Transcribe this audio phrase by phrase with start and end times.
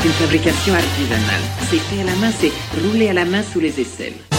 [0.00, 1.42] C'est une fabrication artisanale.
[1.68, 4.37] C'est fait à la main, c'est roulé à la main sous les aisselles.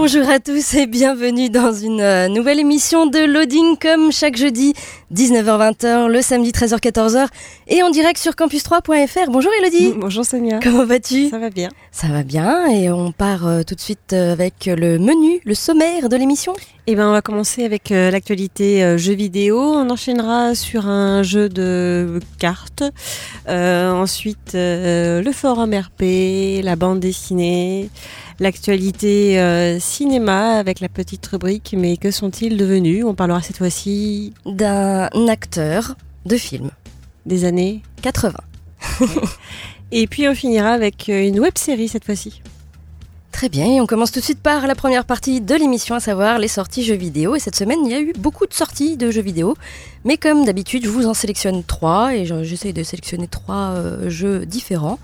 [0.00, 4.72] Bonjour à tous et bienvenue dans une euh, nouvelle émission de Loading comme chaque jeudi
[5.12, 7.26] 19h-20h, le samedi 13h-14h
[7.66, 9.28] et en direct sur campus3.fr.
[9.28, 10.60] Bonjour Elodie Bonjour Sonia.
[10.62, 11.30] Comment vas-tu?
[11.30, 11.68] Ça va bien.
[11.90, 15.54] Ça va bien et on part euh, tout de suite euh, avec le menu, le
[15.54, 16.54] sommaire de l'émission.
[16.90, 19.60] Eh ben, on va commencer avec euh, l'actualité euh, jeux vidéo.
[19.60, 22.82] On enchaînera sur un jeu de cartes.
[23.46, 27.90] Ensuite, le forum RP, la bande dessinée,
[28.40, 33.04] l'actualité euh, cinéma avec la petite rubrique Mais que sont-ils devenus?
[33.04, 36.70] On parlera cette fois-ci D'un acteur de film
[37.26, 38.34] des années 80.
[39.92, 42.42] Et puis on finira avec une web série cette fois-ci.
[43.32, 46.00] Très bien, et on commence tout de suite par la première partie de l'émission, à
[46.00, 47.36] savoir les sorties jeux vidéo.
[47.36, 49.54] Et cette semaine, il y a eu beaucoup de sorties de jeux vidéo.
[50.04, 54.10] Mais comme d'habitude, je vous en sélectionne trois, et je- j'essaye de sélectionner trois euh,
[54.10, 54.98] jeux différents.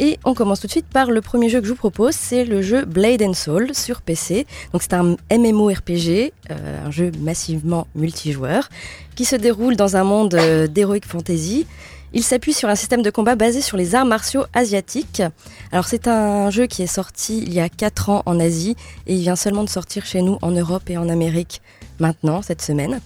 [0.00, 2.44] Et on commence tout de suite par le premier jeu que je vous propose, c'est
[2.44, 4.46] le jeu Blade and Soul sur PC.
[4.72, 8.68] Donc c'est un MMORPG, euh, un jeu massivement multijoueur,
[9.14, 11.66] qui se déroule dans un monde euh, d'heroic fantasy.
[12.14, 15.22] Il s'appuie sur un système de combat basé sur les arts martiaux asiatiques.
[15.70, 18.76] Alors c'est un jeu qui est sorti il y a 4 ans en Asie
[19.06, 21.62] et il vient seulement de sortir chez nous en Europe et en Amérique
[21.98, 23.00] maintenant, cette semaine.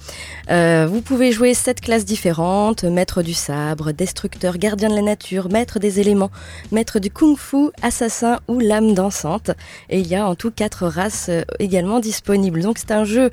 [0.51, 5.51] Euh, vous pouvez jouer sept classes différentes, maître du sabre, destructeur, gardien de la nature,
[5.51, 6.31] maître des éléments,
[6.73, 9.51] maître du kung-fu, assassin ou lame dansante.
[9.91, 12.63] Et il y a en tout quatre races euh, également disponibles.
[12.63, 13.31] Donc c'est un jeu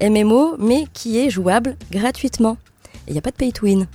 [0.00, 2.56] MMO mais qui est jouable gratuitement.
[3.08, 3.86] Il n'y a pas de pay to win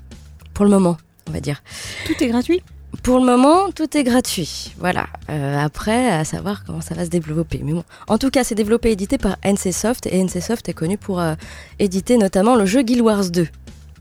[0.53, 0.97] pour le moment,
[1.28, 1.61] on va dire.
[2.05, 2.61] Tout est gratuit?
[3.03, 4.74] Pour le moment, tout est gratuit.
[4.78, 5.07] Voilà.
[5.29, 7.62] Euh, après, à savoir comment ça va se développer.
[7.63, 10.97] Mais bon, en tout cas, c'est développé et édité par NCSoft et NCSoft est connu
[10.97, 11.34] pour euh,
[11.79, 13.47] éditer notamment le jeu Guild Wars 2.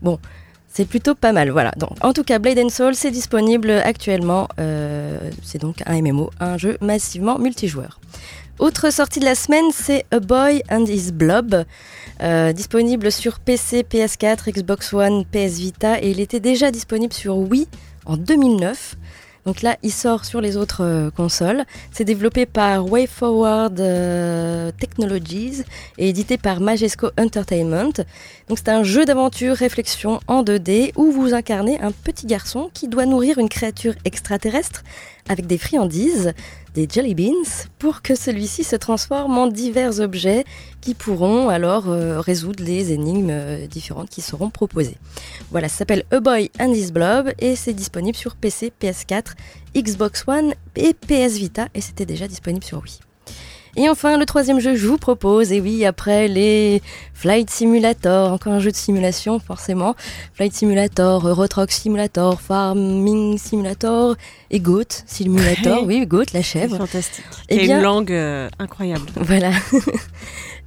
[0.03, 0.19] Bon,
[0.67, 1.49] c'est plutôt pas mal.
[1.49, 1.71] Voilà.
[1.77, 4.49] Donc, en tout cas, Blade and Soul, c'est disponible actuellement.
[4.59, 7.99] Euh, c'est donc un MMO, un jeu massivement multijoueur.
[8.59, 11.63] Autre sortie de la semaine, c'est A Boy and His Blob,
[12.53, 17.67] disponible sur PC, PS4, Xbox One, PS Vita, et il était déjà disponible sur Wii
[18.05, 18.95] en 2009.
[19.45, 21.63] Donc là, il sort sur les autres euh, consoles.
[21.91, 25.63] C'est développé par WayForward euh, Technologies
[25.97, 27.93] et édité par Majesco Entertainment.
[28.49, 32.87] Donc c'est un jeu d'aventure réflexion en 2D où vous incarnez un petit garçon qui
[32.87, 34.83] doit nourrir une créature extraterrestre
[35.29, 36.33] avec des friandises,
[36.73, 40.45] des jelly beans, pour que celui-ci se transforme en divers objets
[40.79, 44.97] qui pourront alors euh, résoudre les énigmes euh, différentes qui seront proposées.
[45.51, 49.33] Voilà, ça s'appelle A Boy and His Blob et c'est disponible sur PC, PS4,
[49.75, 52.99] Xbox One et PS Vita et c'était déjà disponible sur Wii.
[53.77, 56.81] Et enfin, le troisième jeu que je vous propose, et oui, après les
[57.13, 59.95] Flight Simulator, encore un jeu de simulation forcément,
[60.33, 64.15] Flight Simulator, Euro Truck Simulator, Farming Simulator
[64.49, 66.77] et Goat Simulator, oui, Goat, la chèvre.
[66.77, 67.23] Fantastique.
[67.49, 69.05] Eh a bien- une langue euh, incroyable.
[69.15, 69.51] Voilà.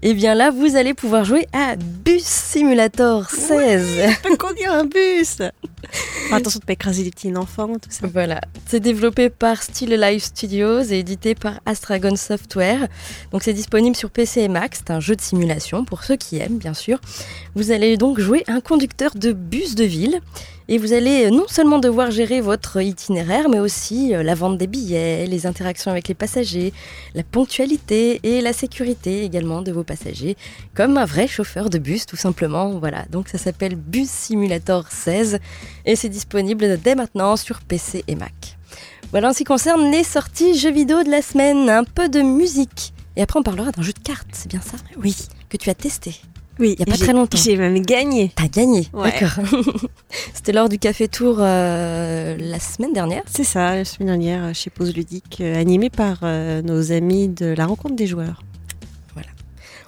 [0.06, 4.02] Et bien là, vous allez pouvoir jouer à Bus Simulator 16.
[4.26, 5.50] On peut conduire un bus Enfin,
[6.36, 8.06] Attention de pas écraser les petits enfants, tout ça.
[8.12, 12.88] Voilà, c'est développé par Still Alive Studios et édité par Astragon Software.
[13.32, 16.36] Donc c'est disponible sur PC et Mac, c'est un jeu de simulation pour ceux qui
[16.36, 17.00] aiment bien sûr.
[17.54, 20.20] Vous allez donc jouer un conducteur de bus de ville
[20.68, 24.66] et vous allez non seulement devoir gérer votre itinéraire mais aussi euh, la vente des
[24.66, 26.72] billets, les interactions avec les passagers,
[27.14, 30.36] la ponctualité et la sécurité également de vos passagers
[30.74, 32.70] comme un vrai chauffeur de bus tout simplement.
[32.78, 35.38] Voilà, donc ça s'appelle Bus Simulator 16
[35.84, 38.56] et c'est disponible dès maintenant sur PC et Mac.
[39.10, 42.20] Voilà en ce qui concerne les sorties jeux vidéo de la semaine, un peu de
[42.20, 42.92] musique.
[43.16, 44.76] Et après on parlera d'un jeu de cartes, c'est bien ça?
[44.96, 45.14] Oui.
[45.48, 46.20] Que tu as testé.
[46.60, 47.36] Oui, Il y a pas très longtemps.
[47.36, 48.30] J'ai même gagné.
[48.34, 49.10] T'as gagné, Ouais.
[49.10, 49.44] d'accord.
[50.34, 53.22] C'était lors du Café Tour euh, la semaine dernière.
[53.26, 57.28] C'est ça, la semaine dernière, euh, chez Pause Ludique, euh, animé par euh, nos amis
[57.28, 58.42] de la rencontre des joueurs.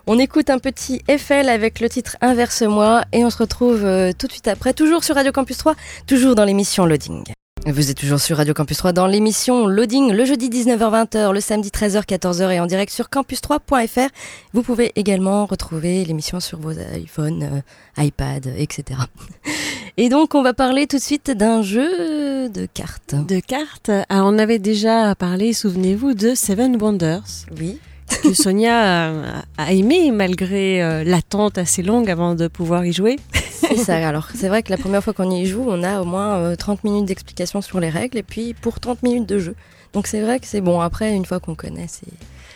[0.09, 3.81] On écoute un petit FL avec le titre Inverse-moi et on se retrouve
[4.17, 5.75] tout de suite après, toujours sur Radio Campus 3,
[6.07, 7.25] toujours dans l'émission Loading.
[7.64, 11.70] Vous êtes toujours sur Radio Campus 3 dans l'émission Loading le jeudi 19h-20h, le samedi
[11.70, 14.08] 13h-14h et en direct sur campus3.fr.
[14.53, 17.62] Vous pouvez également retrouver l'émission sur vos iPhones,
[17.99, 19.00] euh, iPad, etc.
[19.97, 23.14] Et donc on va parler tout de suite d'un jeu de cartes.
[23.26, 23.91] De cartes.
[24.11, 27.47] Alors, on avait déjà parlé, souvenez-vous, de Seven Wonders.
[27.58, 27.81] Oui.
[28.23, 33.17] Que Sonia a, a aimé malgré euh, l'attente assez longue avant de pouvoir y jouer.
[33.69, 34.09] C'est ça.
[34.09, 36.57] Alors, c'est vrai que la première fois qu'on y joue, on a au moins euh,
[36.57, 39.55] 30 minutes d'explication sur les règles et puis pour 30 minutes de jeu.
[39.93, 40.81] Donc, c'est vrai que c'est bon.
[40.81, 42.07] Après, une fois qu'on connaît, c'est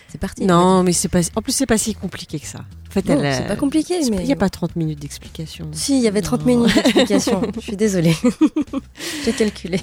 [0.09, 0.45] c'est parti.
[0.45, 1.21] Non, mais c'est pas.
[1.37, 2.59] En plus, c'est pas si compliqué que ça.
[2.89, 4.99] En fait, elle a- c'est pas compliqué, c'est- mais Il n'y a pas 30 minutes
[4.99, 5.69] d'explication.
[5.73, 6.47] Si, il y avait 30 Non.
[6.47, 7.43] minutes d'explication.
[7.55, 8.15] Je suis désolée.
[9.25, 9.81] J'ai calculé.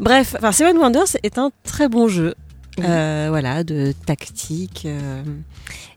[0.00, 2.34] Bref, enfin, Seven Wonders est un très bon jeu.
[2.78, 2.84] Oui.
[2.88, 4.82] Euh, voilà, de tactique.
[4.86, 5.22] euh.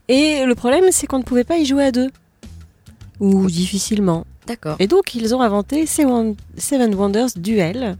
[0.07, 2.09] Et le problème, c'est qu'on ne pouvait pas y jouer à deux.
[3.19, 4.25] Ou difficilement.
[4.47, 4.75] D'accord.
[4.79, 6.35] Et donc, ils ont inventé Seven
[6.95, 7.97] Wonders Duel,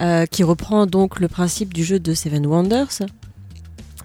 [0.00, 3.02] euh, qui reprend donc le principe du jeu de Seven Wonders.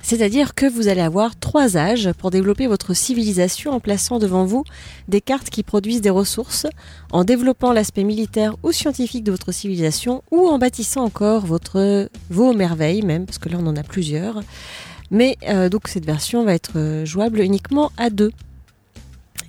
[0.08, 4.64] C'est-à-dire que vous allez avoir trois âges pour développer votre civilisation en plaçant devant vous
[5.10, 6.66] des cartes qui produisent des ressources,
[7.12, 12.54] en développant l'aspect militaire ou scientifique de votre civilisation, ou en bâtissant encore votre, vos
[12.54, 14.44] merveilles même, parce que là on en a plusieurs.
[15.12, 18.32] Mais euh, donc cette version va être euh, jouable uniquement à deux.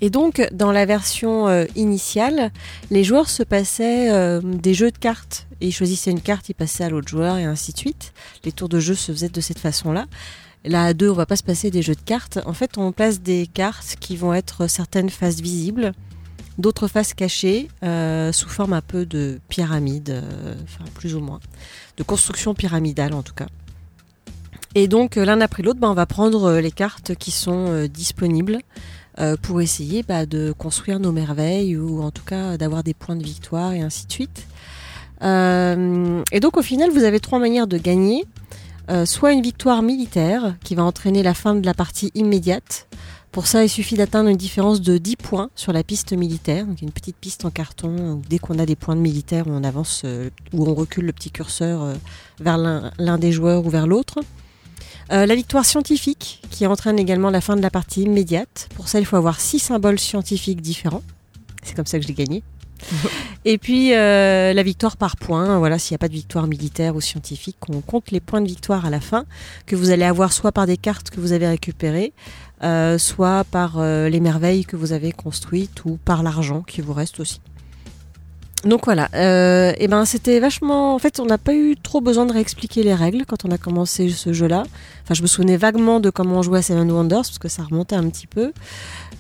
[0.01, 2.53] Et donc dans la version euh, initiale,
[2.91, 5.47] les joueurs se passaient euh, des jeux de cartes.
[5.61, 8.13] Ils choisissaient une carte, ils passaient à l'autre joueur et ainsi de suite.
[8.45, 10.07] Les tours de jeu se faisaient de cette façon-là.
[10.65, 12.39] Là, à deux, on va pas se passer des jeux de cartes.
[12.47, 15.93] En fait, on place des cartes qui vont être certaines faces visibles,
[16.59, 20.23] d'autres faces cachées, euh, sous forme un peu de pyramide,
[20.65, 21.41] enfin plus ou moins,
[21.97, 23.47] de construction pyramidale en tout cas.
[24.75, 28.59] Et donc, l'un après l'autre, bah, on va prendre les cartes qui sont disponibles
[29.21, 33.17] euh, pour essayer bah, de construire nos merveilles ou en tout cas d'avoir des points
[33.17, 34.47] de victoire et ainsi de suite.
[35.23, 38.25] Euh, et donc, au final, vous avez trois manières de gagner.
[38.91, 42.87] Euh, soit une victoire militaire qui va entraîner la fin de la partie immédiate.
[43.33, 46.81] Pour ça, il suffit d'atteindre une différence de 10 points sur la piste militaire, donc
[46.81, 50.05] une petite piste en carton où dès qu'on a des points de militaire, on avance,
[50.55, 51.93] où on recule le petit curseur
[52.41, 54.21] vers l'un des joueurs ou vers l'autre.
[55.11, 58.69] Euh, la victoire scientifique qui entraîne également la fin de la partie immédiate.
[58.75, 61.03] Pour ça, il faut avoir 6 symboles scientifiques différents.
[61.63, 62.43] C'est comme ça que je l'ai gagné.
[63.45, 66.97] Et puis euh, la victoire par points, voilà, s'il n'y a pas de victoire militaire
[66.97, 69.25] ou scientifique, on compte les points de victoire à la fin,
[69.67, 72.13] que vous allez avoir soit par des cartes que vous avez récupérées,
[72.63, 76.93] euh, soit par euh, les merveilles que vous avez construites ou par l'argent qui vous
[76.93, 77.41] reste aussi.
[78.65, 80.95] Donc voilà, euh, et ben c'était vachement.
[80.95, 83.59] En fait, on n'a pas eu trop besoin de réexpliquer les règles quand on a
[83.59, 84.65] commencé ce jeu-là.
[85.05, 87.63] Enfin, je me souvenais vaguement de comment on jouait à Seven Wonders parce que ça
[87.63, 88.53] remontait un petit peu.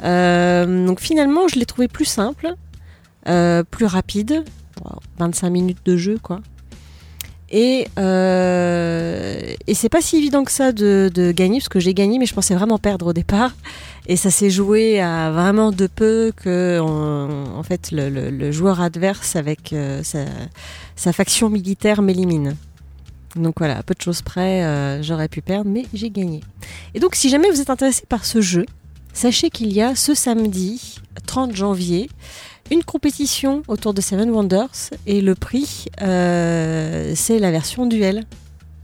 [0.02, 2.54] Euh, donc finalement, je l'ai trouvé plus simple.
[3.28, 4.44] Euh, plus rapide,
[4.84, 6.40] Wow, 25 minutes de jeu quoi.
[7.50, 11.94] Et, euh, et c'est pas si évident que ça de, de gagner, parce que j'ai
[11.94, 13.52] gagné, mais je pensais vraiment perdre au départ.
[14.06, 18.80] Et ça s'est joué à vraiment de peu que en fait le, le- le joueur
[18.80, 20.20] adverse avec euh, sa,
[20.96, 22.56] sa faction militaire m'élimine.
[23.36, 26.40] Donc voilà, peu de choses près, euh, j'aurais pu perdre, mais j'ai gagné.
[26.94, 28.64] Et donc si jamais vous êtes intéressé par ce jeu,
[29.12, 32.08] sachez qu'il y a ce samedi 30 janvier
[32.70, 38.24] une compétition autour de Seven Wonders et le prix, euh, c'est la version duel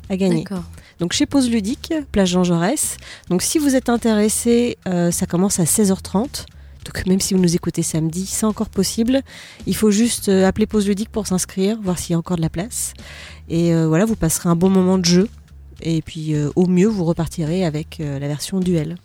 [0.08, 0.44] à gagner.
[0.44, 0.64] D'accord.
[1.00, 2.96] Donc chez Pause Ludique, plage Jean Jaurès.
[3.28, 6.46] Donc si vous êtes intéressé, euh, ça commence à 16h30.
[6.84, 9.22] Donc même si vous nous écoutez samedi, c'est encore possible.
[9.66, 12.42] Il faut juste euh, appeler Pause Ludique pour s'inscrire, voir s'il y a encore de
[12.42, 12.94] la place.
[13.48, 15.28] Et euh, voilà, vous passerez un bon moment de jeu.
[15.82, 18.96] Et puis au mieux, vous repartirez avec la version duel.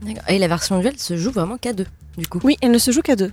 [0.00, 0.22] D'accord.
[0.28, 2.38] Et la version duel se joue vraiment qu'à deux, du coup.
[2.44, 3.32] Oui, elle ne se joue qu'à deux.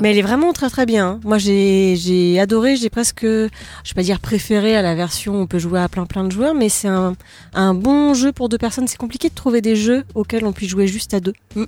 [0.00, 1.06] Mais elle est vraiment très très bien.
[1.08, 1.20] hein.
[1.24, 5.46] Moi j'ai adoré, j'ai presque, je vais pas dire préféré à la version où on
[5.46, 7.14] peut jouer à plein plein de joueurs, mais c'est un,
[7.54, 8.88] un bon jeu pour deux personnes.
[8.88, 11.34] C'est compliqué de trouver des jeux auxquels on puisse jouer juste à deux.
[11.56, 11.64] Mm.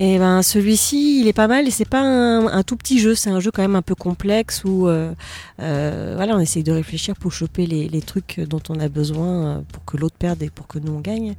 [0.00, 3.14] Et ben celui-ci, il est pas mal et c'est pas un, un tout petit jeu,
[3.14, 5.12] c'est un jeu quand même un peu complexe où euh,
[5.60, 9.28] euh, voilà, on essaye de réfléchir pour choper les, les trucs dont on a besoin
[9.46, 11.34] euh, pour que l'autre perde et pour que nous on gagne.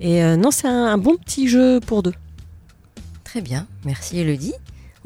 [0.00, 2.14] Et euh, non, c'est un, un bon petit jeu pour deux.
[3.24, 4.54] Très bien, merci Elodie.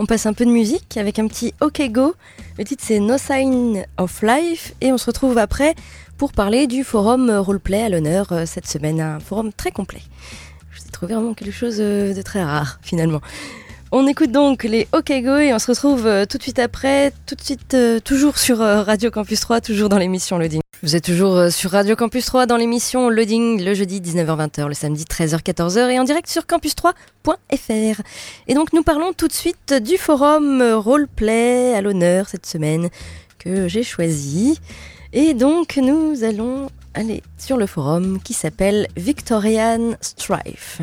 [0.02, 2.16] On passe un peu de musique avec un petit OK Go.
[2.58, 5.76] Le titre c'est No Sign of Life et on se retrouve après
[6.18, 9.00] pour parler du forum roleplay à l'honneur euh, cette semaine.
[9.00, 10.02] Un forum très complet.
[10.72, 13.20] Je vous trouvé vraiment quelque chose euh, de très rare finalement.
[13.94, 17.12] On écoute donc les OK Go et on se retrouve euh, tout de suite après,
[17.26, 20.62] tout de suite euh, toujours sur euh, Radio Campus 3, toujours dans l'émission Loading.
[20.82, 25.04] Vous êtes toujours sur Radio Campus 3 dans l'émission Loading le jeudi 19h-20h, le samedi
[25.04, 28.00] 13h-14h et en direct sur campus3.fr.
[28.48, 32.88] Et donc nous parlons tout de suite du forum roleplay à l'honneur cette semaine
[33.38, 34.58] que j'ai choisi.
[35.12, 40.80] Et donc nous allons aller sur le forum qui s'appelle Victorian Strife.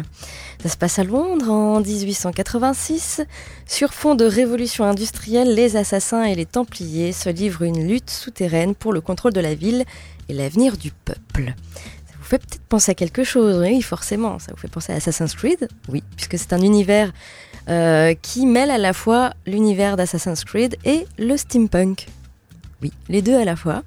[0.61, 3.21] Ça se passe à Londres en 1886.
[3.65, 8.75] Sur fond de révolution industrielle, les assassins et les templiers se livrent une lutte souterraine
[8.75, 9.85] pour le contrôle de la ville
[10.27, 11.53] et l'avenir du peuple.
[12.07, 14.37] Ça vous fait peut-être penser à quelque chose, oui, forcément.
[14.39, 17.13] Ça vous fait penser à Assassin's Creed, oui, puisque c'est un univers
[17.69, 22.05] euh, qui mêle à la fois l'univers d'Assassin's Creed et le steampunk.
[22.81, 23.83] Oui, les deux à la fois.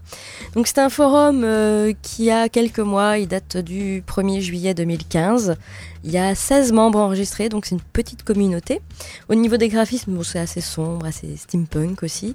[0.54, 5.56] Donc c'est un forum euh, qui a quelques mois, il date du 1er juillet 2015.
[6.04, 8.82] Il y a 16 membres enregistrés, donc c'est une petite communauté.
[9.30, 12.34] Au niveau des graphismes, c'est assez sombre, assez steampunk aussi.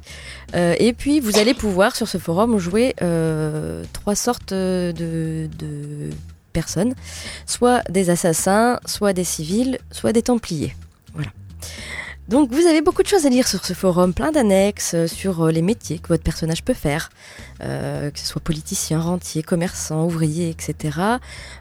[0.55, 4.93] Euh, et puis vous allez pouvoir sur ce forum jouer euh, trois sortes de,
[5.59, 6.09] de
[6.53, 6.95] personnes,
[7.45, 10.75] soit des assassins, soit des civils, soit des templiers.
[11.13, 11.29] Voilà.
[12.27, 15.45] Donc vous avez beaucoup de choses à lire sur ce forum, plein d'annexes euh, sur
[15.45, 17.09] euh, les métiers que votre personnage peut faire,
[17.63, 20.99] euh, que ce soit politicien, rentier, commerçant, ouvrier, etc.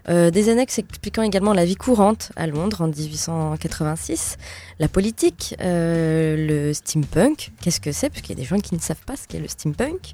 [0.07, 4.37] Des annexes expliquant également la vie courante à Londres en 1886,
[4.79, 8.79] la politique, le steampunk, qu'est-ce que c'est, parce qu'il y a des gens qui ne
[8.79, 10.13] savent pas ce qu'est le steampunk.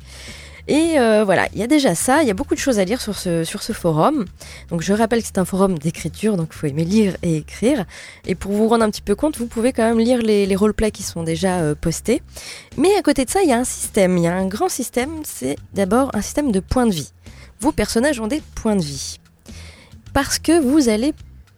[0.67, 2.85] Et euh, voilà, il y a déjà ça, il y a beaucoup de choses à
[2.85, 4.25] lire sur ce, forum.
[4.69, 7.85] Donc je rappelle que c'est un forum d'écriture, donc il faut aimer lire et écrire.
[8.25, 10.55] Et pour vous rendre un petit peu compte, vous pouvez quand même lire les, les
[10.55, 12.21] roleplays qui sont déjà euh, postés.
[12.77, 14.69] Mais à côté de ça, il y a un système, il y a un grand
[14.69, 17.11] système, c'est d'abord un système de points de vie.
[17.59, 19.19] Vos personnages ont des points de vie.
[20.13, 21.13] Parce que vous allez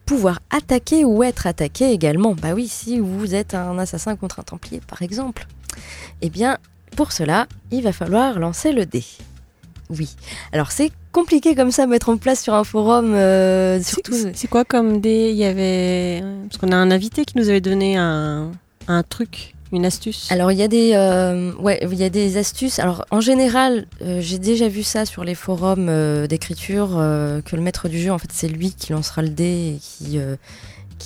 [0.06, 2.36] pouvoir attaquer ou être attaqué également.
[2.36, 5.48] Bah oui, si vous êtes un assassin contre un templier, par exemple.
[6.22, 6.58] Eh bien,
[6.96, 9.04] pour cela, il va falloir lancer le dé.
[9.90, 10.16] Oui.
[10.52, 14.14] Alors c'est compliqué comme ça à mettre en place sur un forum, euh, surtout.
[14.34, 15.30] C'est quoi comme des.
[15.30, 16.24] Il y avait.
[16.50, 18.52] Parce qu'on a un invité qui nous avait donné un,
[18.88, 20.32] un truc, une astuce.
[20.32, 22.80] Alors il y a des, euh, ouais, il y a des astuces.
[22.80, 27.56] Alors en général, euh, j'ai déjà vu ça sur les forums euh, d'écriture euh, que
[27.56, 30.36] le maître du jeu, en fait, c'est lui qui lancera le dé et qui, euh,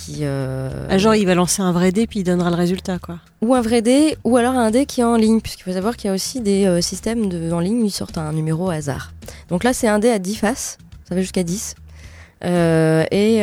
[0.04, 0.18] qui.
[0.22, 3.18] euh, Ah, genre, il va lancer un vrai dé puis il donnera le résultat, quoi.
[3.42, 5.96] ou un vrai dé, ou alors un dé qui est en ligne, puisqu'il faut savoir
[5.96, 8.66] qu'il y a aussi des euh, systèmes de, en ligne où ils sortent un numéro
[8.66, 9.12] au hasard.
[9.48, 10.78] Donc là, c'est un dé à 10 faces,
[11.08, 11.74] ça va jusqu'à 10.
[12.42, 13.40] Euh, et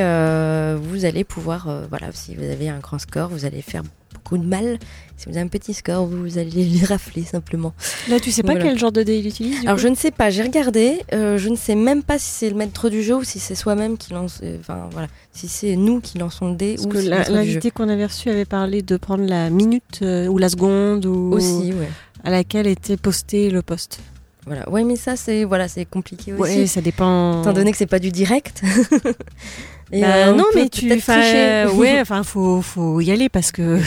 [0.78, 3.84] vous allez pouvoir, voilà, si vous avez un grand score, vous allez faire
[4.28, 4.78] beaucoup de mal.
[5.16, 7.74] Si vous avez un petit score, vous allez les rafler simplement.
[8.10, 8.66] Là, tu sais pas Voilà.
[8.70, 11.38] quel genre de dé il utilise Alors coup je ne sais pas, j'ai regardé, euh,
[11.38, 13.98] je ne sais même pas si c'est le maître du jeu ou si c'est soi-même
[13.98, 17.02] qui lance, euh, enfin voilà, si c'est nous qui lançons le dé Parce ou que
[17.02, 21.06] si l'invité qu'on avait reçu avait parlé de prendre la minute euh, ou la seconde
[21.06, 21.90] ou Aussi, ouais.
[22.24, 24.00] à laquelle était posté le poste.
[24.48, 24.68] Voilà.
[24.70, 26.60] Ouais, mais ça c'est voilà, c'est compliqué aussi.
[26.60, 27.42] Ouais, ça dépend.
[27.42, 28.64] Étant donné que c'est pas du direct.
[29.92, 33.52] Et, Bah, euh, on non, mais tu, euh, ouais, enfin, faut, faut y aller parce
[33.52, 33.80] que.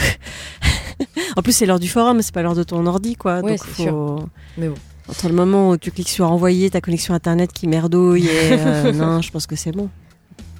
[1.35, 3.41] en plus, c'est l'heure du forum, c'est pas l'heure de ton ordi, quoi.
[3.41, 4.19] Ouais, donc, faut.
[4.57, 4.75] Mais bon.
[5.09, 8.91] Entre le moment où tu cliques sur envoyer ta connexion internet qui merdouille et euh,
[8.93, 9.89] non, je pense que c'est bon.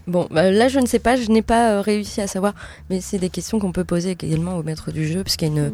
[0.08, 2.53] Bon, bah, là je ne sais pas, je n'ai pas euh, réussi à savoir,
[2.89, 5.51] mais c'est des questions qu'on peut poser également au maître du jeu, parce qu'il y
[5.51, 5.74] a une, Mm.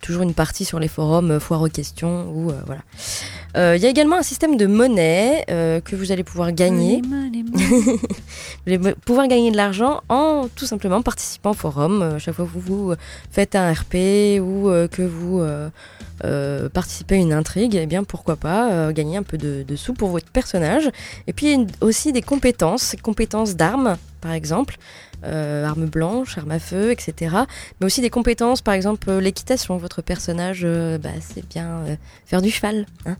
[0.00, 2.82] Toujours une partie sur les forums, euh, foire aux questions, ou euh, voilà.
[3.56, 7.02] Euh, Il y a également un système de monnaie euh, que vous allez pouvoir gagner.
[8.66, 12.18] Vous allez pouvoir gagner de l'argent en tout simplement participant au forum.
[12.18, 12.94] Chaque fois que vous, vous
[13.30, 15.42] faites un RP ou que vous
[16.72, 20.10] participez à une intrigue, eh bien pourquoi pas gagner un peu de, de sous pour
[20.10, 20.90] votre personnage.
[21.26, 24.76] Et puis aussi des compétences, compétences d'armes par exemple,
[25.24, 27.36] euh, armes blanches, armes à feu, etc.
[27.80, 29.76] Mais aussi des compétences, par exemple euh, l'équitation.
[29.76, 31.96] Votre personnage, euh, bah, c'est bien euh,
[32.26, 32.86] faire du cheval.
[33.06, 33.16] hein.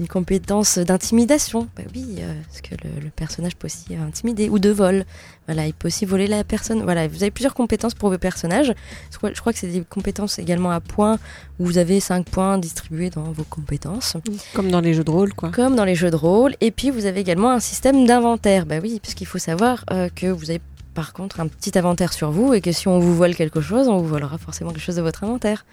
[0.00, 2.16] Une compétence d'intimidation, bah oui,
[2.48, 5.04] parce que le, le personnage peut aussi intimider, ou de vol.
[5.46, 6.82] Voilà, il peut aussi voler la personne.
[6.84, 8.72] Voilà, vous avez plusieurs compétences pour vos personnages.
[9.10, 11.18] Je crois, que c'est des compétences également à points,
[11.58, 14.16] où vous avez 5 points distribués dans vos compétences,
[14.54, 15.50] Comme dans les jeux de rôle, quoi.
[15.50, 16.54] comme dans les jeux de rôle.
[16.60, 18.66] Et puis vous avez également un système d'inventaire.
[18.66, 20.60] Bah oui, parce qu'il faut savoir que vous avez
[20.94, 23.88] par contre un petit inventaire sur vous, et que si on vous vole quelque chose,
[23.88, 25.64] on vous volera forcément quelque chose de votre inventaire.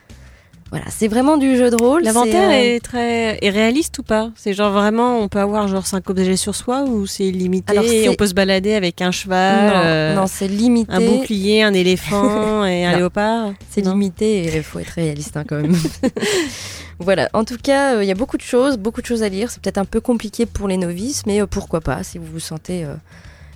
[0.72, 2.04] Voilà, c'est vraiment du jeu de rôle.
[2.04, 4.30] L'inventaire euh, est très est réaliste ou pas?
[4.36, 7.86] C'est genre vraiment, on peut avoir genre 5 objets sur soi ou c'est illimité Alors,
[7.86, 10.92] et on peut se balader avec un cheval, non, euh, non, c'est limité.
[10.94, 12.98] un bouclier, un éléphant et un Non.
[13.00, 13.54] léopard?
[13.72, 15.76] C'est limité et il faut être réaliste hein, quand même.
[17.00, 19.30] voilà, en tout cas, euh, il y a beaucoup de choses, beaucoup de choses à
[19.30, 19.50] lire.
[19.50, 22.86] C'est peut-être un peu compliqué pour les novices, mais pourquoi pas, si vous vous sentez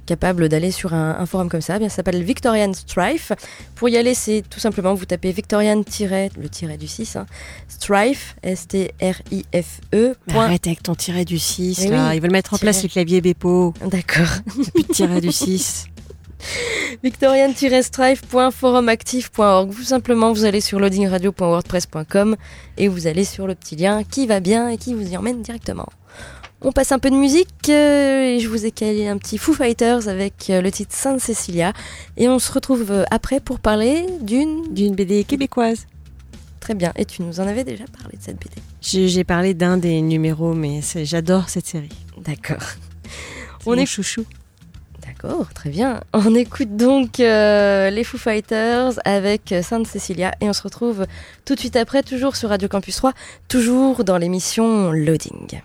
[0.05, 3.31] capable d'aller sur un, un forum comme ça, eh bien, ça s'appelle Victorian Strife.
[3.75, 7.25] Pour y aller, c'est tout simplement, vous tapez Victorian- le tiret du 6, hein,
[7.67, 10.15] Strife, S-T-R-I-F-E.
[10.33, 12.71] Arrête avec ton tiret du 6 Eh là, oui, ils veulent mettre en tiret.
[12.71, 14.27] place les claviers Bepo, D'accord.
[14.73, 15.85] plus de tiret du 6.
[17.03, 19.69] victorian-strife.forumactif.org.
[19.71, 22.35] Vous simplement, vous allez sur loadingradio.wordpress.com
[22.77, 25.41] et vous allez sur le petit lien qui va bien et qui vous y emmène
[25.41, 25.87] directement.
[26.65, 29.53] On passe un peu de musique euh, et je vous ai calé un petit Foo
[29.53, 31.73] Fighters avec euh, le titre Sainte Cecilia.
[32.15, 34.73] Et on se retrouve euh, après pour parler d'une.
[34.73, 35.87] D'une BD québécoise.
[36.61, 36.93] Très bien.
[36.95, 38.55] Et tu nous en avais déjà parlé de cette BD.
[38.81, 41.89] J'ai parlé d'un des numéros, mais j'adore cette série.
[42.19, 42.63] D'accord.
[43.59, 44.23] C'est On est- chouchou.
[45.05, 45.99] D'accord, très bien.
[46.13, 51.05] On écoute donc euh, les Foo Fighters avec Sainte Cecilia et on se retrouve
[51.43, 53.11] tout de suite après, toujours sur Radio Campus 3,
[53.49, 55.59] toujours dans l'émission Loading.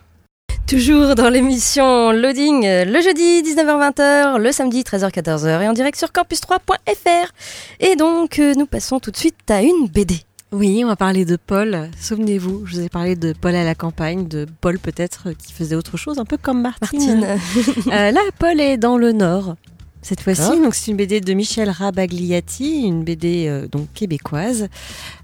[0.67, 6.09] Toujours dans l'émission Loading, euh, le jeudi 19h-20h, le samedi 13h-14h et en direct sur
[6.09, 7.33] campus3.fr.
[7.81, 10.21] Et donc, euh, nous passons tout de suite à une BD.
[10.53, 11.91] Oui, on va parler de Paul.
[11.99, 15.53] Souvenez-vous, je vous ai parlé de Paul à la campagne, de Paul peut-être euh, qui
[15.53, 17.21] faisait autre chose, un peu comme Martine.
[17.21, 17.85] Martine.
[17.93, 19.57] Euh, là, Paul est dans le Nord.
[20.01, 20.63] Cette fois-ci, D'accord.
[20.63, 24.69] donc c'est une BD de Michel Rabagliati, une BD euh, donc québécoise.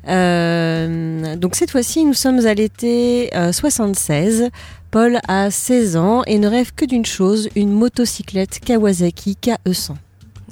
[0.08, 4.50] Euh, donc cette fois-ci, nous sommes à l'été euh, 76.
[4.94, 9.96] Paul a 16 ans et ne rêve que d'une chose, une motocyclette Kawasaki KE100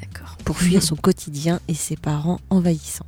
[0.00, 0.36] D'accord.
[0.44, 3.06] pour fuir son quotidien et ses parents envahissants.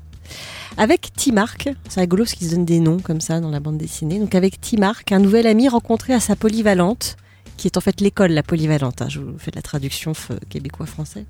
[0.77, 3.79] Avec Timark, c'est rigolo parce qu'ils se donnent des noms comme ça dans la bande
[3.79, 4.21] dessinée.
[4.21, 7.17] Donc avec Timark, un nouvel ami rencontré à sa polyvalente,
[7.57, 9.03] qui est en fait l'école la polyvalente.
[9.03, 10.13] hein, je vous fais la traduction
[10.49, 11.25] québécois-français.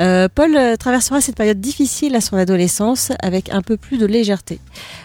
[0.00, 4.06] Euh, Paul euh, traversera cette période difficile à son adolescence avec un peu plus de
[4.06, 4.58] légèreté.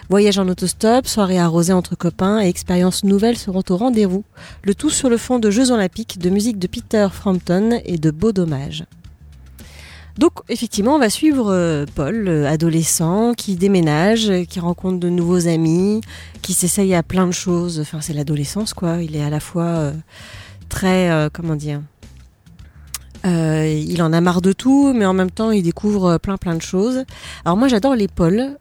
[0.08, 4.24] Voyage en autostop, soirée arrosée entre copains et expériences nouvelles seront au rendez-vous.
[4.62, 8.10] Le tout sur le fond de Jeux olympiques, de musique de Peter Frampton et de
[8.10, 8.84] beaux dommages.
[10.18, 16.00] Donc effectivement, on va suivre euh, Paul, adolescent, qui déménage, qui rencontre de nouveaux amis,
[16.42, 17.80] qui s'essaye à plein de choses.
[17.80, 19.02] Enfin, c'est l'adolescence, quoi.
[19.02, 19.92] Il est à la fois
[20.70, 21.82] très, euh, comment dire,
[23.26, 26.36] euh, il en a marre de tout, mais en même temps, il découvre euh, plein
[26.36, 27.04] plein de choses.
[27.44, 28.08] Alors moi, j'adore les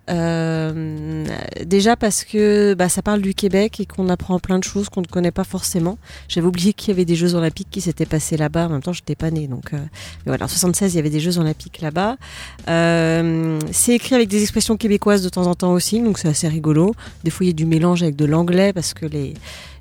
[0.09, 1.25] euh,
[1.65, 5.01] déjà parce que bah, ça parle du Québec et qu'on apprend plein de choses qu'on
[5.01, 5.97] ne connaît pas forcément.
[6.27, 8.67] J'avais oublié qu'il y avait des Jeux Olympiques qui s'étaient passés là-bas.
[8.67, 9.71] En même temps, j'étais pas née, donc.
[10.25, 12.17] voilà, en 76, il y avait des Jeux Olympiques là-bas.
[13.71, 16.93] C'est écrit avec des expressions québécoises de temps en temps aussi, donc c'est assez rigolo.
[17.23, 19.33] Des fois, il y a du mélange avec de l'anglais parce que les,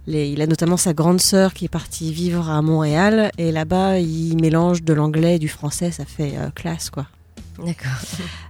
[0.09, 3.99] les, il a notamment sa grande sœur qui est partie vivre à Montréal et là-bas,
[3.99, 5.91] il mélange de l'anglais et du français.
[5.91, 7.07] Ça fait euh, classe, quoi.
[7.59, 7.91] D'accord.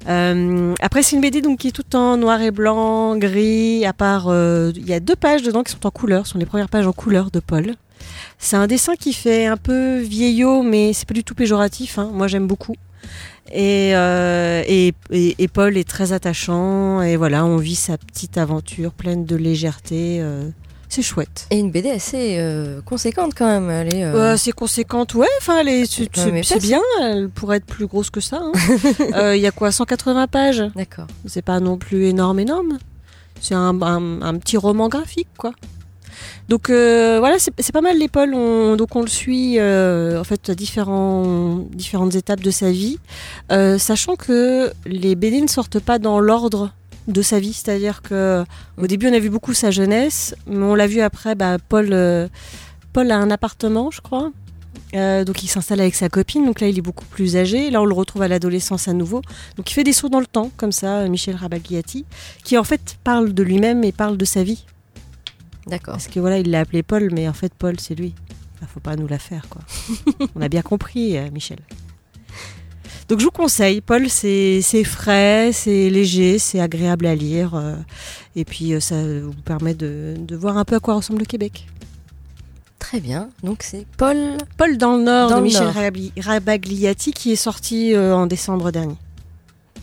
[0.09, 3.85] Euh, après, c'est une BD donc qui est tout en noir et blanc, gris.
[3.85, 6.27] À part, euh, il y a deux pages dedans qui sont en couleur.
[6.27, 7.75] Ce sont les premières pages en couleur de Paul.
[8.39, 11.99] C'est un dessin qui fait un peu vieillot, mais c'est pas du tout péjoratif.
[11.99, 12.11] hein.
[12.15, 12.75] Moi, j'aime beaucoup.
[13.53, 17.03] Et, euh, et, et, et Paul est très attachant.
[17.03, 20.23] Et voilà, on vit sa petite aventure pleine de légèreté.
[20.89, 21.47] Euh, c'est chouette.
[21.51, 23.71] Et une BD assez euh, conséquente quand même.
[23.71, 25.27] Elle est, euh, Euh, c'est conséquente, ouais.
[25.41, 25.87] Enfin, elle est-
[26.43, 26.81] c'est bien.
[27.01, 28.41] Elle pourrait être plus grosse que ça.
[28.43, 28.53] hein.
[29.15, 30.65] Euh, Il y a quoi 180 pages?
[30.75, 31.07] D'accord.
[31.27, 32.79] C'est pas non plus énorme, énorme.
[33.41, 35.53] C'est un, un- un petit roman graphique, quoi.
[36.49, 38.35] Donc euh, voilà, c'est c'est pas mal l'épaule.
[38.35, 42.99] On, donc on le suit euh, en fait à différents, différentes étapes de sa vie,
[43.53, 46.73] euh, sachant que les BD ne sortent pas dans l'ordre
[47.09, 47.53] de sa vie.
[47.53, 48.45] C'est-à-dire que
[48.77, 51.35] au début on a vu beaucoup sa jeunesse, mais on l'a vu après.
[51.35, 52.29] Bah, Paul, euh,
[52.93, 54.31] Paul a un appartement, je crois.
[54.95, 57.71] Euh, donc il s'installe avec sa copine, donc là il est beaucoup plus âgé.
[57.71, 59.23] Là on le retrouve à l'adolescence à nouveau.
[59.57, 62.05] Donc il fait des sauts dans le temps, comme ça, euh, Michel Rabagliati,
[62.45, 64.65] qui en fait parle de lui-même et parle de sa vie.
[65.67, 65.95] D'accord.
[65.95, 68.15] Parce que voilà, il l'a appelé Paul, mais en fait Paul c'est lui.
[68.61, 69.63] Il faut pas nous la faire, quoi.
[70.35, 71.59] on a bien compris, euh, Michel.
[73.09, 77.75] Donc je vous conseille, Paul, c'est frais, c'est léger, c'est agréable à lire, euh,
[78.37, 81.25] et puis euh, ça vous permet de, de voir un peu à quoi ressemble le
[81.25, 81.67] Québec.
[82.79, 83.31] Très bien.
[83.43, 84.37] Donc c'est Paul.
[84.57, 86.25] Paul dans le Nord Dans de le Michel Nord.
[86.25, 88.97] Rabagliati qui est sorti euh, en décembre dernier.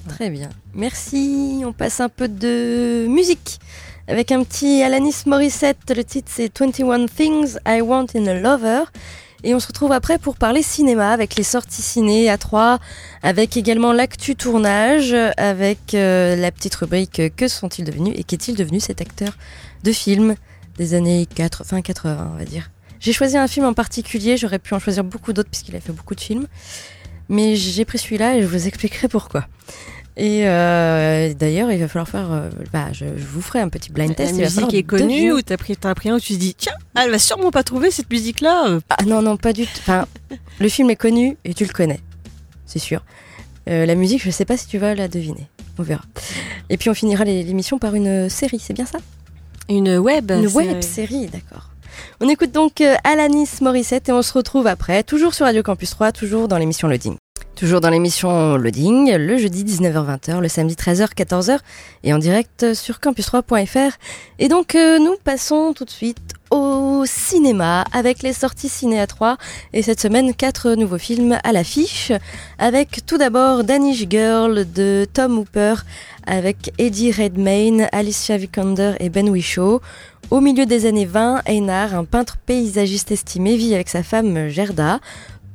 [0.07, 0.49] Très bien.
[0.73, 1.63] Merci.
[1.65, 3.59] On passe un peu de musique
[4.07, 5.93] avec un petit Alanis Morissette.
[5.95, 8.83] Le titre c'est 21 Things I Want in a Lover.
[9.43, 12.79] Et on se retrouve après pour parler cinéma avec les sorties ciné à 3,
[13.21, 18.55] avec également l'actu tournage, avec euh, la petite rubrique euh, Que sont-ils devenus et qu'est-il
[18.55, 19.33] devenu cet acteur
[19.83, 20.35] de film
[20.77, 22.71] des années 4, fin 80, on va dire.
[22.99, 25.93] J'ai choisi un film en particulier, j'aurais pu en choisir beaucoup d'autres puisqu'il a fait
[25.93, 26.47] beaucoup de films.
[27.29, 29.47] Mais j'ai pris celui-là et je vous expliquerai pourquoi.
[30.17, 32.31] Et euh, d'ailleurs, il va falloir faire.
[32.31, 34.31] euh, bah, je, je vous ferai un petit blind test.
[34.31, 35.31] La il va falloir musique est connue deviner.
[35.33, 37.63] ou t'as pris, t'as pris un où tu te dis tiens, elle va sûrement pas
[37.63, 38.69] trouver cette musique-là.
[38.69, 38.79] euh.
[38.89, 39.71] Ah non, non, pas du tout.
[39.79, 40.05] Enfin,
[40.59, 41.99] le film est connu et tu le connais,
[42.65, 43.03] c'est sûr.
[43.67, 45.47] Euh, la musique, je sais pas si tu vas la deviner.
[45.77, 46.03] On verra.
[46.69, 48.99] Et puis on finira les- l'émission par une série, c'est bien ça?
[49.67, 50.31] Une web.
[50.31, 51.71] Une c'est- web série, d'accord.
[52.21, 55.89] On écoute donc euh, Alanis Morissette et on se retrouve après, toujours sur Radio Campus
[55.89, 57.15] 3, toujours dans l'émission Loading.
[57.55, 61.59] Toujours dans l'émission Loading, le jeudi 19h-20h, le samedi 13h-14h
[62.03, 63.95] et en direct sur campus3.fr.
[64.39, 69.07] Et donc euh, nous passons tout de suite au cinéma avec les sorties Ciné à
[69.07, 69.37] 3
[69.71, 72.11] et cette semaine quatre nouveaux films à l'affiche
[72.59, 75.75] avec tout d'abord Danish Girl de Tom Hooper
[76.27, 79.81] avec Eddie Redmayne, Alicia Vikander et Ben Whishaw.
[80.31, 84.99] Au milieu des années 20, Einar, un peintre paysagiste estimé, vit avec sa femme Gerda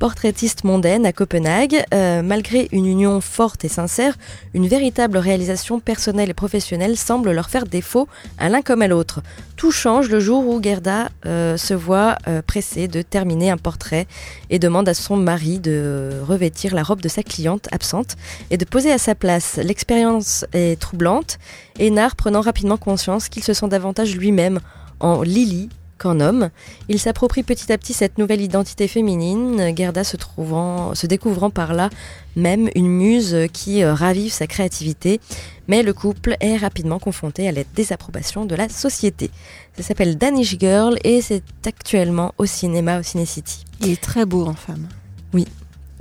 [0.00, 1.84] portraitiste mondaine à Copenhague.
[1.94, 4.16] Euh, malgré une union forte et sincère,
[4.54, 8.08] une véritable réalisation personnelle et professionnelle semble leur faire défaut
[8.38, 9.22] à l'un comme à l'autre.
[9.56, 14.06] Tout change le jour où Gerda euh, se voit euh, pressée de terminer un portrait
[14.48, 18.16] et demande à son mari de revêtir la robe de sa cliente absente
[18.50, 19.60] et de poser à sa place.
[19.62, 21.38] L'expérience est troublante,
[21.78, 24.60] Nard prenant rapidement conscience qu'il se sent davantage lui-même
[24.98, 25.68] en Lily
[26.00, 26.50] qu'en homme.
[26.88, 31.74] Il s'approprie petit à petit cette nouvelle identité féminine, Gerda se, trouvant, se découvrant par
[31.74, 31.90] là
[32.36, 35.20] même une muse qui euh, ravive sa créativité,
[35.68, 39.30] mais le couple est rapidement confronté à la désapprobation de la société.
[39.76, 43.64] Ça s'appelle Danish Girl et c'est actuellement au cinéma au Ciné City.
[43.80, 44.88] Il est très beau en femme.
[45.32, 45.46] Oui.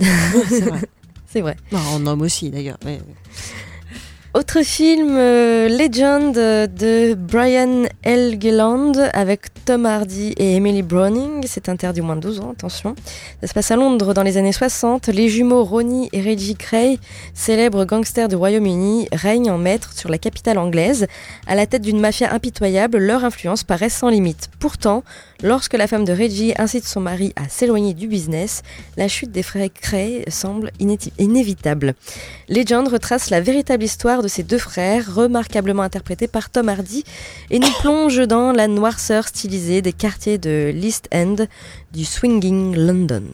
[0.00, 0.80] c'est vrai.
[1.26, 1.56] C'est vrai.
[1.72, 2.78] en homme aussi d'ailleurs.
[4.32, 11.42] Autre film, euh, Legend de Brian Helgeland avec Tom Hardy et Emily Browning.
[11.48, 12.94] C'est interdit au moins de 12 ans, attention.
[13.40, 15.08] Ça se passe à Londres dans les années 60.
[15.08, 17.00] Les jumeaux Ronnie et Reggie Cray,
[17.34, 21.08] célèbres gangsters du Royaume-Uni, règnent en maître sur la capitale anglaise.
[21.48, 24.48] À la tête d'une mafia impitoyable, leur influence paraît sans limite.
[24.60, 25.02] Pourtant,
[25.42, 28.62] lorsque la femme de Reggie incite son mari à s'éloigner du business,
[28.96, 30.70] la chute des frères Cray semble
[31.18, 31.94] inévitable.
[32.48, 37.04] Legend retrace la véritable histoire de ses deux frères, remarquablement interprétés par Tom Hardy,
[37.50, 41.36] et nous plonge dans la noirceur stylisée des quartiers de l'East End
[41.92, 43.24] du swinging London.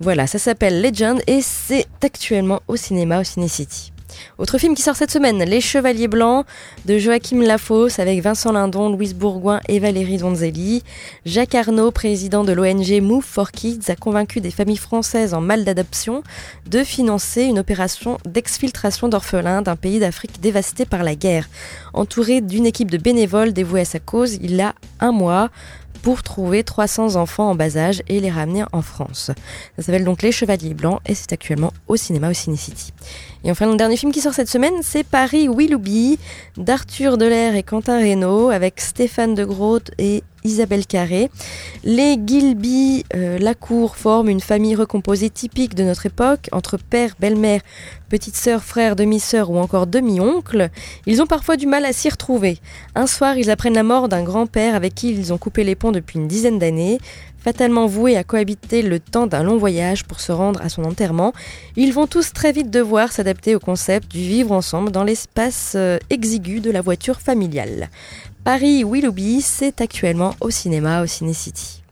[0.00, 3.92] Voilà, ça s'appelle Legend et c'est actuellement au cinéma au Ciné City.
[4.38, 6.46] Autre film qui sort cette semaine, Les Chevaliers Blancs
[6.84, 10.82] de Joachim Lafosse avec Vincent Lindon, Louise Bourgoin et Valérie Donzelli.
[11.26, 15.64] Jacques Arnaud, président de l'ONG Move for Kids, a convaincu des familles françaises en mal
[15.64, 16.22] d'adoption
[16.66, 21.48] de financer une opération d'exfiltration d'orphelins d'un pays d'Afrique dévasté par la guerre.
[21.92, 25.50] Entouré d'une équipe de bénévoles dévoués à sa cause, il a un mois
[26.02, 29.30] pour trouver 300 enfants en bas âge et les ramener en France.
[29.76, 32.92] Ça s'appelle donc Les Chevaliers Blancs et c'est actuellement au cinéma au Ciné City.
[33.44, 36.18] Et enfin, le dernier film qui sort cette semaine, c'est Paris Willoughby
[36.56, 41.30] d'Arthur Delair et Quentin Reynaud avec Stéphane de Groot et Isabelle Carré.
[41.84, 47.60] Les Gilby euh, Lacour forment une famille recomposée typique de notre époque, entre père, belle-mère,
[48.08, 50.70] petite sœur, frère, demi-sœur ou encore demi-oncle.
[51.06, 52.58] Ils ont parfois du mal à s'y retrouver.
[52.94, 55.92] Un soir, ils apprennent la mort d'un grand-père avec qui ils ont coupé les ponts
[55.92, 56.98] depuis une dizaine d'années.
[57.38, 61.32] Fatalement voués à cohabiter le temps d'un long voyage pour se rendre à son enterrement,
[61.76, 65.98] ils vont tous très vite devoir s'adapter au concept du vivre ensemble dans l'espace euh,
[66.10, 67.90] exigu de la voiture familiale.
[68.48, 71.82] Paris Willoughby, c'est actuellement au cinéma, au Ciné City.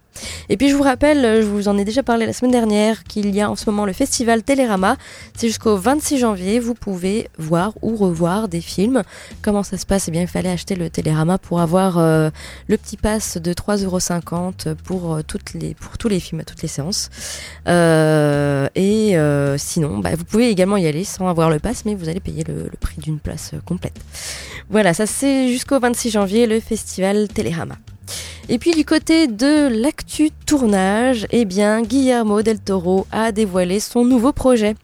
[0.49, 3.35] Et puis je vous rappelle, je vous en ai déjà parlé la semaine dernière, qu'il
[3.35, 4.97] y a en ce moment le festival Télérama.
[5.37, 6.59] C'est jusqu'au 26 janvier.
[6.61, 9.03] Vous pouvez voir ou revoir des films.
[9.43, 10.09] Comment ça se passe?
[10.09, 12.31] Eh bien, il fallait acheter le Télérama pour avoir euh,
[12.69, 15.23] le petit pass de 3,50€ pour, euh,
[15.79, 17.11] pour tous les films, toutes les séances.
[17.69, 19.17] Euh, et
[19.59, 22.45] sinon, bah, vous pouvez également y aller sans avoir le pass, mais vous allez payer
[22.45, 23.99] le, le prix d'une place complète.
[24.71, 27.77] Voilà, ça c'est jusqu'au 26 janvier le festival Télérama.
[28.49, 34.05] Et puis du côté de l'actu tournage, eh bien Guillermo del Toro a dévoilé son
[34.05, 34.77] nouveau projet.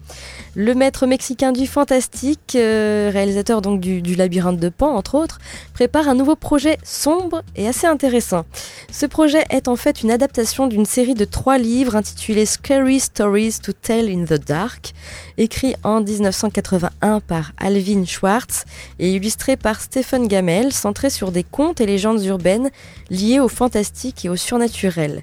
[0.54, 5.38] Le maître mexicain du fantastique, euh, réalisateur du, labyrinthe de Pan entre autres,
[5.72, 8.44] prépare un nouveau projet sombre et assez intéressant.
[8.90, 13.60] Ce projet est en fait une adaptation d'une série de trois livres intitulés Scary Stories
[13.62, 14.92] to Tell in the Dark,
[15.38, 18.66] écrit en 1981 par Alvin Schwartz
[18.98, 22.68] et illustré par Stephen Gamel, centré sur des contes et légendes urbaines
[23.08, 25.22] liées au fantastique et au surnaturel.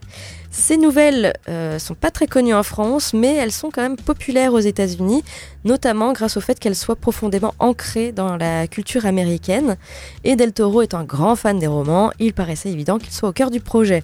[0.52, 4.54] Ces nouvelles euh, sont pas très connues en France, mais elles sont quand même populaires
[4.54, 5.24] aux États-Unis,
[5.64, 9.78] notamment grâce au fait qu'elles soient profondément ancrées dans la culture américaine.
[10.24, 13.34] Et Del Toro est un grand fan des romans, il paraissait évident qu'il soit au
[13.34, 14.04] cœur du projet.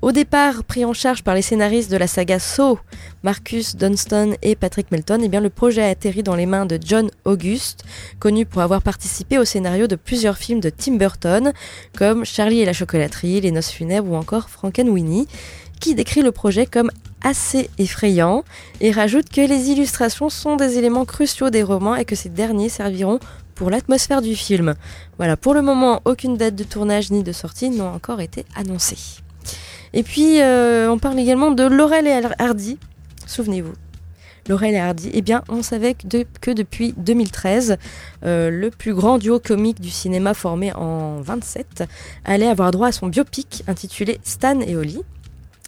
[0.00, 2.78] Au départ, pris en charge par les scénaristes de la saga Saw,
[3.22, 6.78] Marcus Dunston et Patrick Melton, eh bien le projet a atterri dans les mains de
[6.84, 7.84] John August,
[8.18, 11.52] connu pour avoir participé au scénario de plusieurs films de Tim Burton,
[11.96, 15.28] comme Charlie et la chocolaterie, Les noces funèbres ou encore Frankenweenie
[15.82, 16.90] qui décrit le projet comme
[17.22, 18.44] assez effrayant
[18.80, 22.68] et rajoute que les illustrations sont des éléments cruciaux des romans et que ces derniers
[22.68, 23.18] serviront
[23.56, 24.74] pour l'atmosphère du film.
[25.18, 29.20] Voilà, pour le moment, aucune date de tournage ni de sortie n'ont encore été annoncées.
[29.92, 32.78] Et puis, euh, on parle également de Laurel et Hardy,
[33.26, 33.74] souvenez-vous.
[34.48, 37.76] Laurel et Hardy Eh bien, on savait que, de- que depuis 2013,
[38.24, 41.84] euh, le plus grand duo comique du cinéma formé en 27
[42.24, 45.02] allait avoir droit à son biopic intitulé Stan et Ollie.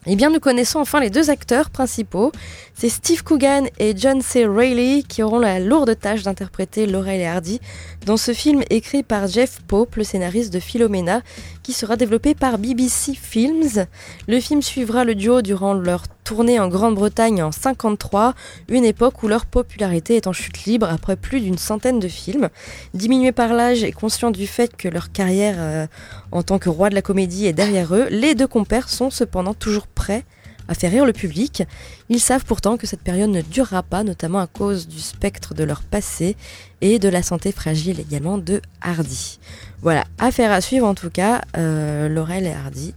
[0.06, 2.30] Eh bien, nous connaissons enfin les deux acteurs principaux.
[2.74, 4.44] C'est Steve Coogan et John C.
[4.44, 7.58] Reilly qui auront la lourde tâche d'interpréter Laurel et Hardy
[8.04, 11.22] dans ce film écrit par Jeff Pope, le scénariste de Philomena,
[11.64, 13.86] qui sera développé par BBC Films.
[14.28, 18.34] Le film suivra le duo durant leur tournée en Grande-Bretagne en 53,
[18.68, 22.50] une époque où leur popularité est en chute libre après plus d'une centaine de films.
[22.92, 25.86] Diminués par l'âge et conscients du fait que leur carrière euh,
[26.32, 29.54] en tant que roi de la comédie est derrière eux, les deux compères sont cependant
[29.54, 30.24] toujours prêts
[30.68, 31.62] à faire rire le public.
[32.08, 35.64] Ils savent pourtant que cette période ne durera pas, notamment à cause du spectre de
[35.64, 36.36] leur passé
[36.80, 39.38] et de la santé fragile également de Hardy.
[39.82, 42.94] Voilà, affaire à suivre en tout cas, euh, Laurel et Hardy,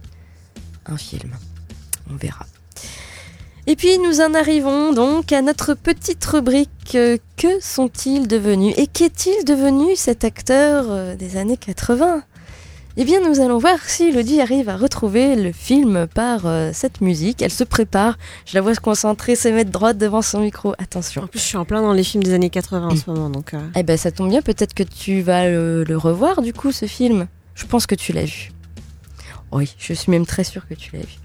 [0.86, 1.32] un film.
[2.10, 2.46] On verra.
[3.66, 8.86] Et puis nous en arrivons donc à notre petite rubrique euh, Que sont-ils devenus Et
[8.86, 12.22] qu'est-il devenu cet acteur euh, des années 80
[13.00, 17.00] Eh bien nous allons voir si Elodie arrive à retrouver le film par euh, cette
[17.00, 17.42] musique.
[17.42, 20.74] Elle se prépare, je la vois se concentrer, se mettre droite devant son micro.
[20.78, 21.22] Attention.
[21.22, 23.30] En plus, je suis en plein dans les films des années 80 en ce moment,
[23.30, 23.54] donc.
[23.54, 26.72] euh, Eh ben ça tombe bien, peut-être que tu vas le, le revoir du coup
[26.72, 27.28] ce film.
[27.54, 28.50] Je pense que tu l'as vu.
[29.52, 31.18] Oui, je suis même très sûre que tu l'as vu.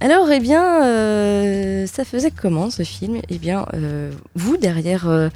[0.00, 3.20] Alors, eh bien, euh, ça faisait comment ce film?
[3.28, 5.28] Eh bien, euh, vous derrière euh,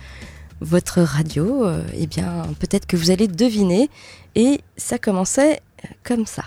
[0.60, 1.64] votre radio,
[1.96, 3.88] eh bien, peut-être que vous allez deviner.
[4.34, 5.60] Et ça commençait
[6.02, 6.44] comme ça.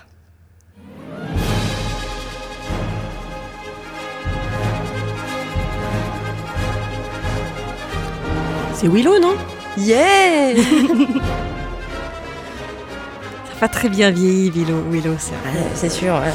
[8.73, 9.35] C'est Willow, non?
[9.77, 10.55] Yeah
[13.53, 14.81] Ça va très bien vieilli, Willow.
[14.91, 15.51] Willow, c'est vrai.
[15.61, 16.13] Ouais, C'est sûr.
[16.13, 16.31] ouais.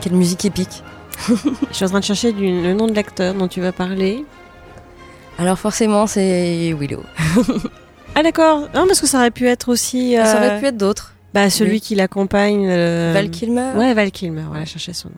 [0.00, 0.82] Quelle musique épique.
[1.28, 1.34] Je
[1.74, 4.24] suis en train de chercher du- le nom de l'acteur dont tu vas parler.
[5.38, 7.02] Alors forcément, c'est Willow.
[8.16, 8.62] Ah d'accord.
[8.74, 10.14] Non, parce que ça aurait pu être aussi.
[10.16, 11.12] Ça euh, aurait pu être d'autres.
[11.34, 11.80] Bah, celui Oui.
[11.82, 12.66] qui l'accompagne.
[12.68, 13.72] euh, Val Kilmer.
[13.76, 14.44] Ouais, Val Kilmer.
[14.48, 15.14] Voilà, chercher son nom.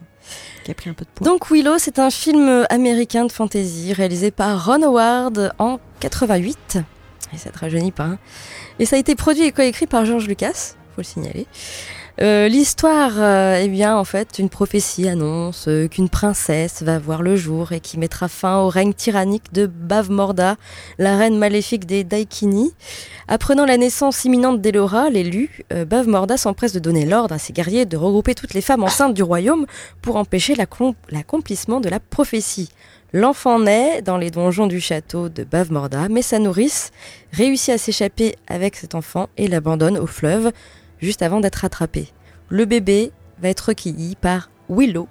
[0.64, 1.24] Qui a pris un peu de poids.
[1.26, 6.78] Donc Willow, c'est un film américain de fantasy réalisé par Ron Howard en 88.
[7.32, 8.04] Et ça te rajeunit pas.
[8.04, 8.18] hein.
[8.78, 11.46] Et ça a été produit et coécrit par George Lucas, faut le signaler.
[12.20, 17.22] Euh, L'histoire, euh, eh bien, en fait, une prophétie annonce euh, qu'une princesse va voir
[17.22, 20.56] le jour et qui mettra fin au règne tyrannique de Bavmorda,
[20.98, 22.72] la reine maléfique des Daikini.
[23.28, 27.86] Apprenant la naissance imminente d'Elora, l'élu, euh, Bavmorda s'empresse de donner l'ordre à ses guerriers
[27.86, 29.66] de regrouper toutes les femmes enceintes du royaume
[30.02, 32.70] pour empêcher l'accom- l'accomplissement de la prophétie.
[33.12, 36.90] L'enfant naît dans les donjons du château de Bavmorda, mais sa nourrice
[37.32, 40.50] réussit à s'échapper avec cet enfant et l'abandonne au fleuve
[41.00, 42.08] juste avant d'être attrapé.
[42.48, 45.08] Le bébé va être recueilli par Willow,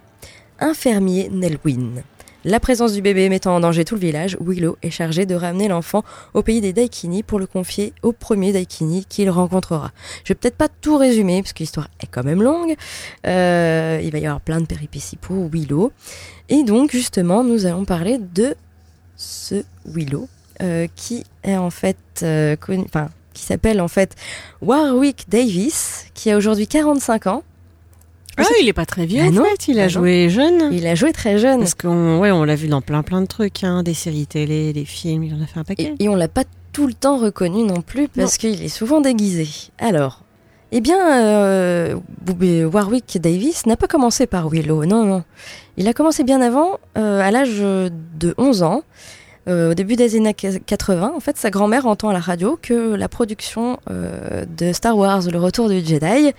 [0.60, 2.04] un fermier Nelwyn.
[2.46, 5.68] La présence du bébé mettant en danger tout le village, Willow est chargé de ramener
[5.68, 9.92] l'enfant au pays des Daikini pour le confier au premier Daikini qu'il rencontrera.
[10.24, 12.76] Je vais peut-être pas tout résumer parce que l'histoire est quand même longue.
[13.26, 15.92] Euh, il va y avoir plein de péripéties pour Willow.
[16.48, 18.56] Et donc justement, nous allons parler de
[19.18, 20.30] ce Willow
[20.62, 22.86] euh, qui est en fait euh, connu,
[23.38, 24.16] qui s'appelle en fait
[24.62, 27.44] Warwick Davis, qui a aujourd'hui 45 ans.
[28.40, 29.44] Ah, il est pas très vieux Ah en non.
[29.46, 29.68] fait.
[29.70, 29.90] Il a Ah non.
[29.90, 30.70] joué jeune.
[30.72, 33.26] Il a joué très jeune Parce qu'on ouais, on l'a vu dans plein plein de
[33.26, 35.96] trucs, hein, des séries télé, des films, il en a fait un et, paquet.
[36.00, 39.48] et on l'a pas tout le temps reconnu non plus parce qu'il est souvent déguisé.
[39.80, 40.22] Alors,
[40.72, 45.24] eh bien, euh, Boubé- Warwick Davis n'a pas commencé par Willow, non, non.
[45.78, 48.84] Il a commencé bien avant, euh, à l'âge de 11 ans.
[49.48, 52.96] Euh, au début des années 80, en fait, sa grand-mère entend à la radio que
[52.96, 56.34] la production euh, de Star Wars, Le Retour du Jedi,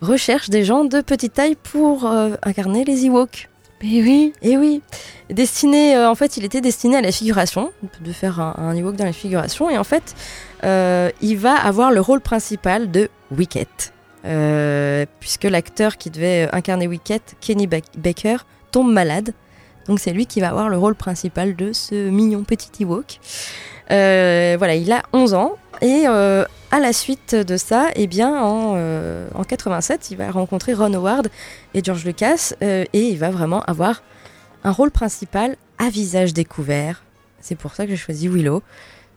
[0.00, 3.48] recherche des gens de petite taille pour euh, incarner les Ewoks.
[3.82, 4.32] Mais oui.
[4.40, 4.80] Et oui,
[5.28, 8.96] destiné, euh, en fait, il était destiné à la figuration, de faire un, un Ewok
[8.96, 10.14] dans la figuration, et en fait,
[10.64, 13.92] euh, il va avoir le rôle principal de Wicket,
[14.26, 18.38] Euh, puisque l'acteur qui devait incarner Wicket, Kenny Ba- Baker,
[18.72, 19.34] tombe malade.
[19.88, 23.20] Donc c'est lui qui va avoir le rôle principal de ce mignon petit Ewok.
[23.90, 28.42] Euh, voilà, il a 11 ans et euh, à la suite de ça, eh bien,
[28.42, 31.28] en, euh, en 87, il va rencontrer Ron Howard
[31.74, 34.02] et George Lucas euh, et il va vraiment avoir
[34.62, 37.02] un rôle principal à visage découvert.
[37.40, 38.62] C'est pour ça que j'ai choisi Willow,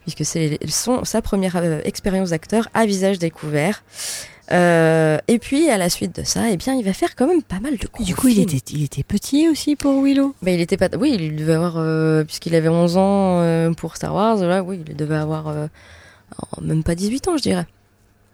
[0.01, 0.60] puisque c'est
[1.03, 3.84] sa première expérience d'acteur à visage découvert.
[4.51, 7.41] Euh, et puis à la suite de ça, eh bien, il va faire quand même
[7.43, 10.36] pas mal de gros Du coup, il était, il était petit aussi pour Willow?
[10.41, 10.89] Bah, il était pas.
[10.97, 11.75] Oui, il devait avoir.
[11.77, 15.53] euh, Puisqu'il avait 11 ans euh, pour Star Wars, là, oui, il devait avoir.
[16.62, 17.67] même pas 18 ans, je dirais.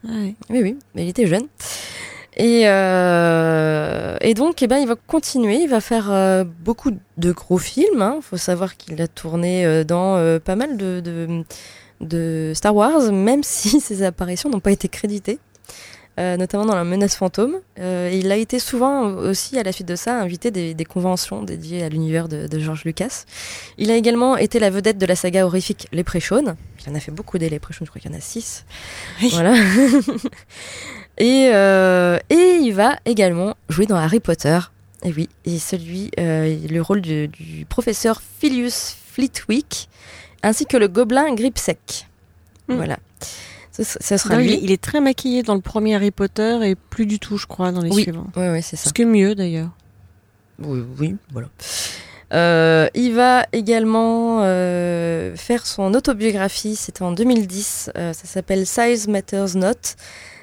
[0.07, 0.35] Ouais.
[0.49, 1.47] Oui, oui, mais il était jeune.
[2.35, 7.87] Et, et donc, eh ben, il va continuer, il va faire beaucoup de gros films.
[7.95, 8.19] Il hein.
[8.21, 11.43] faut savoir qu'il a tourné dans pas mal de, de,
[12.01, 15.39] de Star Wars, même si ses apparitions n'ont pas été créditées.
[16.19, 17.55] Euh, notamment dans la menace fantôme.
[17.79, 21.41] Euh, il a été souvent aussi, à la suite de ça, invité des, des conventions
[21.41, 23.25] dédiées à l'univers de, de George Lucas.
[23.79, 26.55] Il a également été la vedette de la saga horrifique Les Préchaunes.
[26.85, 28.63] Il en a fait beaucoup des Les Préchaunes, je crois qu'il y en a six.
[29.23, 29.29] Oui.
[29.33, 29.55] Voilà.
[31.17, 34.59] et, euh, et il va également jouer dans Harry Potter.
[35.01, 39.89] Et oui, et celui, le rôle du, du professeur Filius Flitwick,
[40.43, 42.07] ainsi que le gobelin Gripsec.
[42.67, 42.75] Mm.
[42.75, 42.99] Voilà.
[43.81, 44.53] Sera Non, il, lui.
[44.53, 47.47] est, il est très maquillé dans le premier Harry Potter et plus du tout, je
[47.47, 48.03] crois, dans les Oui.
[48.03, 48.27] suivants.
[48.35, 48.89] Oui, oui, c'est ça.
[48.89, 49.69] Ce que mieux d'ailleurs.
[50.59, 51.49] Oui, oui, voilà.
[52.33, 59.07] Euh, il va également euh, faire son autobiographie, c'était en 2010, euh, ça s'appelle Size
[59.07, 59.73] Matters Not,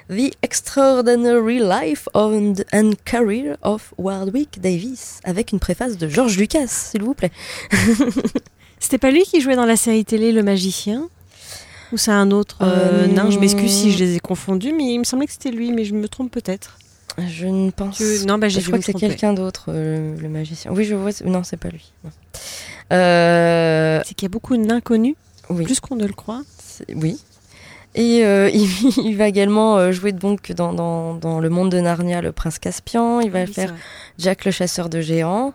[0.08, 6.66] The Extraordinary Life and, and Career of Warwick Davis, avec une préface de George Lucas,
[6.68, 7.32] s'il vous plaît.
[8.78, 11.08] C'était pas lui qui jouait dans la série télé Le Magicien?
[11.92, 14.84] Ou c'est un autre euh, Euh, nain Je m'excuse si je les ai confondus, mais
[14.92, 16.78] il me semblait que c'était lui, mais je me trompe peut-être.
[17.18, 20.28] Je ne pense Que- non, bah, je crois que c'est quelqu'un d'autre, euh, le, le
[20.28, 20.70] magicien.
[20.72, 21.92] Oui, je vois, non, c'est pas lui.
[22.92, 25.16] Euh, C'est qu'il y a beaucoup de nains connus,
[25.48, 25.64] oui.
[25.64, 26.42] plus qu'on ne le croit.
[26.94, 27.18] Oui.
[27.96, 28.68] Et euh, il,
[29.04, 33.20] il va également jouer donc dans, dans, dans le monde de Narnia, le prince Caspian.
[33.20, 33.74] Il va Oui, faire.
[34.18, 35.52] Jack le chasseur de géants.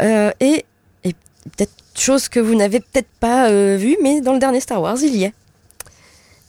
[0.00, 0.64] Et
[1.04, 1.14] et
[1.56, 4.96] peut-être chose que vous n'avez peut-être pas euh, vu, mais dans le dernier Star Wars,
[5.02, 5.32] il y est.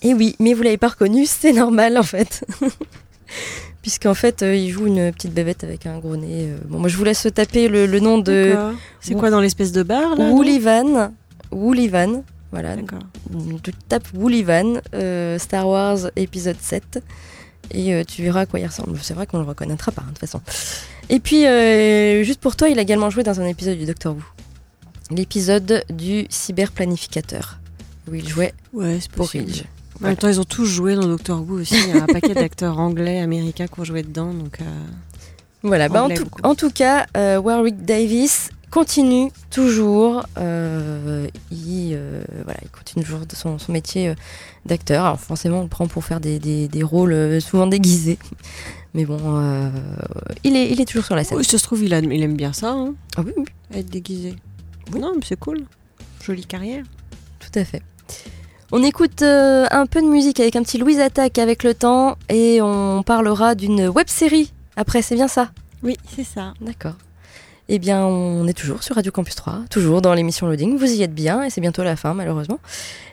[0.04, 2.46] Et oui, mais vous l'avez pas reconnu, c'est normal en fait.
[3.82, 6.48] Puisqu'en fait, euh, il joue une petite bébête avec un gros nez.
[6.52, 6.58] euh.
[6.68, 8.56] Bon, moi, je vous laisse taper le, le nom de.
[9.02, 11.12] C'est quoi dans l'espèce de bar là Woolivan.
[11.52, 12.24] Woolivan.
[12.52, 13.00] Voilà, D'accord.
[13.64, 17.04] tu tapes Woolivan, euh, Star Wars épisode 7,
[17.72, 19.00] et euh, tu verras à quoi il ressemble.
[19.02, 20.40] C'est vrai qu'on le reconnaîtra pas, hein, de toute façon.
[21.10, 21.42] Et puis,
[22.24, 24.22] juste pour toi, il a également joué dans un épisode du Doctor Who.
[25.10, 27.58] L'épisode du cyberplanificateur,
[28.10, 29.28] où il jouait Ouais, pour.
[29.30, 29.64] Ridge.
[30.02, 31.76] En même temps, ils ont tous joué dans Doctor Who aussi.
[31.88, 34.34] Il y a un paquet d'acteurs anglais, américains qui ont joué dedans.
[34.34, 34.66] Donc, euh,
[35.62, 36.42] Voilà, bah, en, tout, beaucoup.
[36.44, 41.96] en tout cas, euh, Warwick Davis continue toujours, euh, il,
[42.44, 44.14] voilà, il continue toujours son, son métier
[44.66, 45.06] d'acteur.
[45.06, 48.18] Alors forcément, on le prend pour faire des, des, des rôles souvent déguisés.
[48.96, 49.20] Mais bon,
[50.44, 51.38] il, est, il est toujours sur la scène.
[51.38, 53.90] oui, ça se trouve, il, a- il aime bien ça, hein, Ah oui, oui, être
[53.90, 54.36] déguisé.
[54.98, 55.62] Non, mais c'est cool.
[56.24, 56.84] Jolie carrière.
[57.40, 57.82] tout à fait.
[58.76, 62.18] On écoute euh, un peu de musique avec un petit Louise Attaque avec le temps
[62.28, 65.52] et on parlera d'une web série après, c'est bien ça?
[65.84, 66.56] Oui, c'est ça.
[66.60, 66.96] D'accord.
[67.70, 70.76] Eh bien, on est toujours sur Radio Campus 3, toujours dans l'émission Loading.
[70.76, 72.60] Vous y êtes bien et c'est bientôt la fin, malheureusement.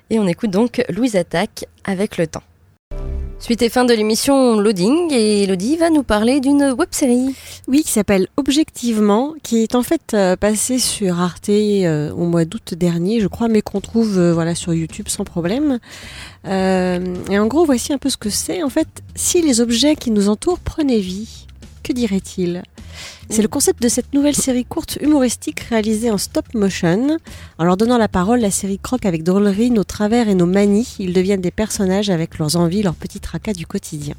[0.09, 2.42] Et on écoute donc Louise Attaque avec le temps.
[3.40, 7.35] Suite et fin de l'émission Loading et Elodie va nous parler d'une web série.
[7.68, 12.44] Oui, qui s'appelle Objectivement, qui est en fait euh, passé sur Arte euh, au mois
[12.44, 15.79] d'août dernier, je crois, mais qu'on trouve euh, voilà sur YouTube sans problème.
[16.46, 18.62] Euh, et en gros, voici un peu ce que c'est.
[18.62, 21.46] En fait, si les objets qui nous entourent prenaient vie,
[21.83, 22.62] que dirait-il
[23.29, 27.18] C'est le concept de cette nouvelle série courte humoristique réalisée en stop motion.
[27.59, 30.96] En leur donnant la parole, la série croque avec drôlerie nos travers et nos manies.
[30.98, 34.14] Ils deviennent des personnages avec leurs envies, leurs petits tracas du quotidien.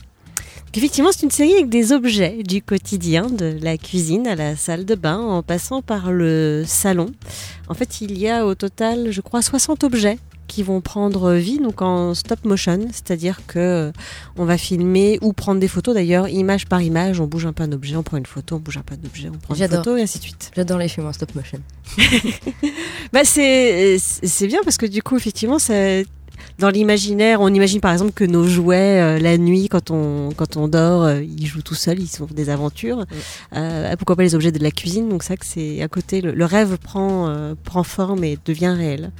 [0.74, 4.86] Effectivement, c'est une série avec des objets du quotidien, de la cuisine à la salle
[4.86, 7.08] de bain, en passant par le salon.
[7.68, 10.18] En fait, il y a au total, je crois, 60 objets
[10.52, 13.92] qui vont prendre vie donc en stop motion, c'est-à-dire que euh,
[14.38, 17.64] on va filmer ou prendre des photos d'ailleurs, image par image, on bouge un peu
[17.64, 19.68] un objet, on prend une photo, on bouge un peu un objet, on prend une
[19.70, 20.52] photo et ainsi de suite.
[20.54, 21.60] J'adore les films en stop motion.
[23.14, 26.06] Bah c'est c'est bien parce que du coup effectivement c'est
[26.60, 30.58] dans l'imaginaire, on imagine par exemple que nos jouets euh, la nuit quand on quand
[30.58, 33.06] on dort, euh, ils jouent tout seuls, ils sont des aventures.
[33.56, 36.32] Euh, pourquoi pas les objets de la cuisine Donc ça que c'est à côté le,
[36.32, 39.12] le rêve prend euh, prend forme et devient réel.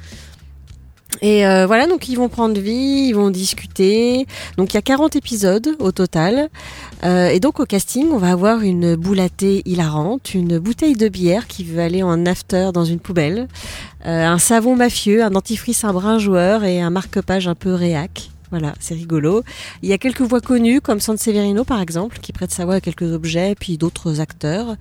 [1.20, 4.26] Et euh, voilà, donc ils vont prendre vie, ils vont discuter.
[4.56, 6.48] Donc il y a 40 épisodes au total.
[7.04, 8.96] Euh, et donc au casting, on va avoir une
[9.36, 13.48] thé hilarante, une bouteille de bière qui veut aller en after dans une poubelle,
[14.06, 18.31] euh, un savon mafieux, un dentifrice un brin joueur et un marque-page un peu réac.
[18.52, 19.42] Voilà, c'est rigolo.
[19.82, 22.80] Il y a quelques voix connues, comme Severino par exemple, qui prête sa voix à
[22.82, 24.76] quelques objets, puis d'autres acteurs.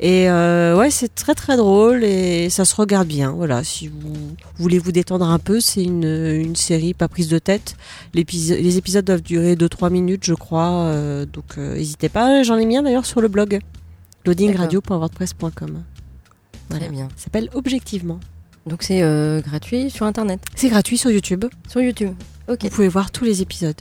[0.00, 3.30] Et euh, ouais, c'est très très drôle et ça se regarde bien.
[3.30, 4.12] Voilà, si vous
[4.56, 7.76] voulez vous détendre un peu, c'est une, une série pas prise de tête.
[8.12, 10.72] Les épisodes doivent durer 2-3 minutes, je crois.
[10.86, 12.42] euh, donc euh, n'hésitez pas.
[12.42, 13.60] J'en ai mis un d'ailleurs sur le blog
[14.26, 15.82] loadingradio.wordpress.com.
[16.70, 16.84] Voilà.
[16.86, 17.08] Très bien.
[17.16, 18.18] Ça s'appelle Objectivement.
[18.66, 21.44] Donc c'est euh, gratuit sur Internet, C'est gratuit sur YouTube.
[21.68, 22.14] sur YouTube.
[22.60, 23.80] Vous pouvez voir tous les épisodes.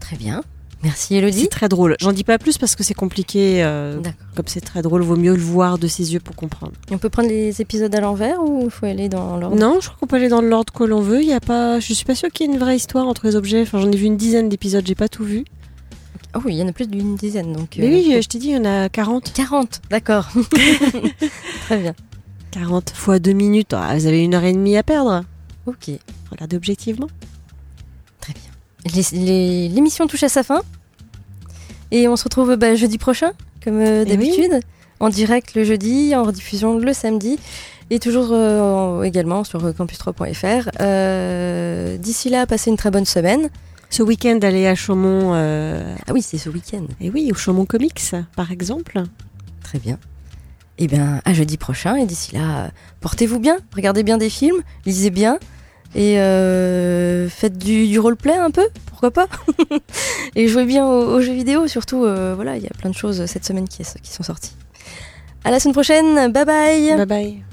[0.00, 0.42] très bien.
[0.84, 1.48] Merci C'est Elodie.
[1.48, 1.96] très drôle.
[2.00, 3.64] J'en dis pas plus parce que c'est compliqué.
[3.64, 4.00] euh,
[4.36, 6.72] comme c'est très drôle, vaut mieux le voir de ses yeux pour comprendre.
[6.88, 9.56] Et On peut prendre les épisodes à l'envers ou il faut aller dans l'ordre?
[9.56, 11.20] Non, je crois qu'on peut aller dans l'ordre que l'on veut.
[11.20, 11.80] Il y a pas.
[11.80, 13.62] Je suis pas sûre qu'il y ait une vraie histoire entre les objets.
[13.62, 14.84] Enfin, j'en ai vu une dizaine d'épisodes.
[14.86, 15.44] J'ai pas tout vu.
[16.32, 17.52] Ah oui, il y en a plus d'une dizaine.
[17.54, 19.32] Donc, Mais euh, oui, faut- je t'ai dit, il y en a 40.
[19.32, 20.28] 40, d'accord.
[21.66, 21.94] Très bien.
[22.52, 23.72] 40 fois 2 minutes.
[23.72, 25.24] Ah, vous avez une heure et demie à perdre.
[25.66, 25.90] Ok,
[26.30, 27.08] Regardez objectivement.
[28.92, 30.62] L'émission touche à sa fin.
[31.90, 33.32] Et on se retrouve bah, jeudi prochain,
[33.64, 34.16] comme euh, Eh oui.
[34.16, 34.60] d'habitude.
[35.00, 37.38] En direct le jeudi, en rediffusion le samedi.
[37.90, 40.68] Et toujours euh, en- également sur euh, campus3.fr.
[40.80, 43.48] Euh, D'ici là, passez une très bonne semaine.
[43.90, 45.32] Ce week-end, allez à Chaumont.
[45.32, 46.84] Ah oui, c'est ce week-end.
[47.00, 49.02] Et oui, au Chaumont Comics, par exemple.
[49.62, 49.98] Très bien.
[50.76, 51.96] Et bien, à jeudi prochain.
[51.96, 52.70] Et d'ici là,
[53.00, 55.38] portez-vous bien, regardez bien des films, lisez bien.
[55.94, 59.26] Et euh, faites du, roleplay un peu, pourquoi pas
[60.36, 63.24] Et jouez bien aux, jeux vidéo, surtout, euh, voilà, il y a plein de choses
[63.26, 64.54] cette semaine qui, qui sont sorties.
[65.44, 67.47] À la semaine prochaine, bye bye Bye bye.